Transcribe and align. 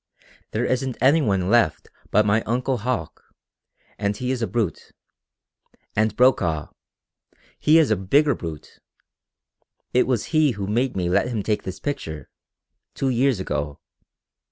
There 0.49 0.65
isn't 0.65 0.97
any 0.99 1.21
one 1.21 1.47
left 1.51 1.87
but 2.09 2.25
my 2.25 2.41
uncle 2.47 2.77
Hauck, 2.79 3.21
and 3.99 4.17
he 4.17 4.31
is 4.31 4.41
a 4.41 4.47
brute. 4.47 4.93
And 5.95 6.15
Brokaw. 6.15 6.69
He 7.59 7.77
is 7.77 7.91
a 7.91 7.95
bigger 7.95 8.33
brute. 8.33 8.79
It 9.93 10.07
was 10.07 10.31
he 10.33 10.53
who 10.53 10.65
made 10.65 10.97
me 10.97 11.07
let 11.07 11.27
him 11.27 11.43
take 11.43 11.61
this 11.61 11.79
picture 11.79 12.31
two 12.95 13.09
years 13.09 13.39
ago. 13.39 13.79